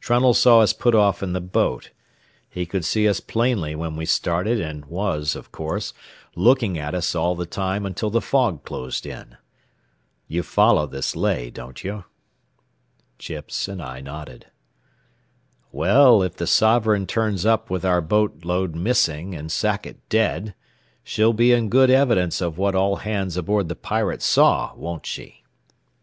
[0.00, 1.90] Trunnell saw us put off in the boat.
[2.48, 5.92] He could see us plainly when we started and was, of course,
[6.34, 9.36] looking at us all the time until the fog closed in.
[10.26, 12.04] You follow this lay, don't you?"
[13.18, 14.46] Chips and I nodded.
[15.70, 20.54] "Well, if the Sovereign turns up with our boat load missing and Sackett dead,
[21.02, 25.44] she'll be in good evidence of what all hands aboard the Pirate saw, won't she?"